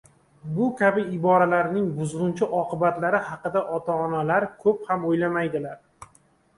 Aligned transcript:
Bu 0.53 0.69
kabi 0.79 1.03
iboralarning 1.17 1.85
buzg‘unchi 1.99 2.49
oqibatlari 2.63 3.23
haqida 3.29 3.65
ota-onalar 3.79 4.51
ko‘p 4.67 4.87
ham 4.93 5.11
o‘ylamaydilar. 5.15 5.83